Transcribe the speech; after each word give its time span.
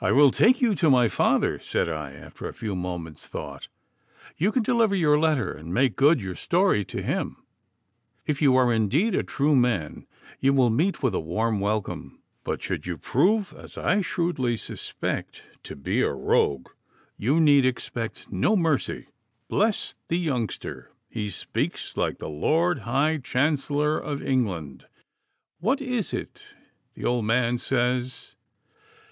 'I 0.00 0.12
will 0.12 0.30
take 0.30 0.60
you 0.60 0.76
to 0.76 0.88
my 0.88 1.08
father,' 1.08 1.58
said 1.58 1.88
I, 1.88 2.12
after 2.12 2.46
a 2.46 2.54
few 2.54 2.76
moments' 2.76 3.26
thought. 3.26 3.66
'You 4.36 4.52
can 4.52 4.62
deliver 4.62 4.94
your 4.94 5.18
letter 5.18 5.52
and 5.52 5.74
make 5.74 5.96
good 5.96 6.20
your 6.20 6.36
story 6.36 6.84
to 6.84 7.02
him. 7.02 7.42
If 8.24 8.40
you 8.40 8.54
are 8.54 8.72
indeed 8.72 9.16
a 9.16 9.24
true 9.24 9.56
man, 9.56 10.06
you 10.38 10.52
will 10.52 10.70
meet 10.70 11.02
with 11.02 11.12
a 11.12 11.18
warm 11.18 11.58
welcome; 11.58 12.22
but 12.44 12.62
should 12.62 12.86
you 12.86 12.96
prove, 12.96 13.52
as 13.54 13.76
I 13.76 14.00
shrewdly 14.00 14.56
suspect, 14.56 15.42
to 15.64 15.74
be 15.74 16.02
a 16.02 16.12
rogue, 16.12 16.68
you 17.16 17.40
need 17.40 17.66
expect 17.66 18.30
no 18.30 18.54
mercy.' 18.56 19.08
'Bless 19.48 19.96
the 20.06 20.18
youngster! 20.20 20.92
he 21.10 21.28
speaks 21.30 21.96
like 21.96 22.18
the 22.18 22.28
Lord 22.30 22.78
High 22.86 23.18
Chancellor 23.18 23.98
of 23.98 24.22
England! 24.22 24.86
What 25.58 25.80
is 25.80 26.12
it 26.14 26.54
the 26.94 27.04
old 27.04 27.24
man 27.24 27.58
says? 27.58 28.36